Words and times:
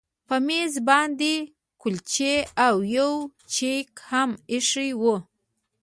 په 0.27 0.35
میز 0.47 0.73
باندې 0.89 1.33
کلچې 1.81 2.35
او 2.65 2.75
یو 2.97 3.11
چاینک 3.53 3.89
هم 4.09 4.29
ایښي 4.51 4.89
وو 5.01 5.15